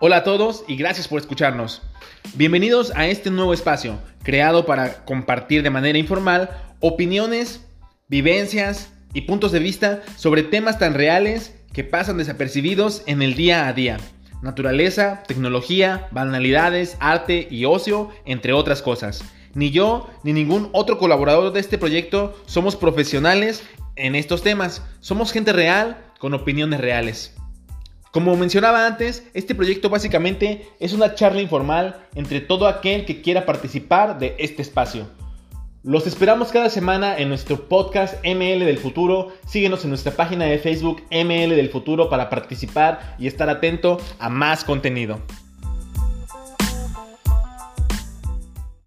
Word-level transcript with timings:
Hola 0.00 0.18
a 0.18 0.22
todos 0.22 0.62
y 0.68 0.76
gracias 0.76 1.08
por 1.08 1.18
escucharnos. 1.18 1.82
Bienvenidos 2.34 2.92
a 2.94 3.08
este 3.08 3.32
nuevo 3.32 3.52
espacio, 3.52 3.98
creado 4.22 4.64
para 4.64 5.04
compartir 5.04 5.64
de 5.64 5.70
manera 5.70 5.98
informal 5.98 6.50
opiniones, 6.78 7.66
vivencias 8.06 8.92
y 9.12 9.22
puntos 9.22 9.50
de 9.50 9.58
vista 9.58 10.02
sobre 10.14 10.44
temas 10.44 10.78
tan 10.78 10.94
reales 10.94 11.58
que 11.72 11.82
pasan 11.82 12.16
desapercibidos 12.16 13.02
en 13.06 13.22
el 13.22 13.34
día 13.34 13.66
a 13.66 13.72
día. 13.72 13.96
Naturaleza, 14.40 15.24
tecnología, 15.26 16.06
banalidades, 16.12 16.96
arte 17.00 17.48
y 17.50 17.64
ocio, 17.64 18.10
entre 18.24 18.52
otras 18.52 18.82
cosas. 18.82 19.24
Ni 19.54 19.72
yo 19.72 20.08
ni 20.22 20.32
ningún 20.32 20.68
otro 20.74 20.98
colaborador 20.98 21.52
de 21.52 21.58
este 21.58 21.76
proyecto 21.76 22.40
somos 22.46 22.76
profesionales 22.76 23.64
en 23.96 24.14
estos 24.14 24.44
temas. 24.44 24.80
Somos 25.00 25.32
gente 25.32 25.52
real 25.52 25.98
con 26.20 26.34
opiniones 26.34 26.80
reales. 26.80 27.34
Como 28.12 28.34
mencionaba 28.36 28.86
antes, 28.86 29.28
este 29.34 29.54
proyecto 29.54 29.90
básicamente 29.90 30.66
es 30.80 30.94
una 30.94 31.14
charla 31.14 31.42
informal 31.42 32.06
entre 32.14 32.40
todo 32.40 32.66
aquel 32.66 33.04
que 33.04 33.20
quiera 33.20 33.44
participar 33.44 34.18
de 34.18 34.34
este 34.38 34.62
espacio. 34.62 35.06
Los 35.82 36.06
esperamos 36.06 36.50
cada 36.50 36.70
semana 36.70 37.18
en 37.18 37.28
nuestro 37.28 37.68
podcast 37.68 38.14
ML 38.24 38.64
del 38.64 38.78
Futuro. 38.78 39.32
Síguenos 39.46 39.84
en 39.84 39.90
nuestra 39.90 40.12
página 40.12 40.46
de 40.46 40.58
Facebook 40.58 41.02
ML 41.10 41.54
del 41.54 41.68
Futuro 41.68 42.08
para 42.08 42.30
participar 42.30 43.14
y 43.18 43.26
estar 43.26 43.48
atento 43.50 43.98
a 44.18 44.28
más 44.28 44.64
contenido. 44.64 45.20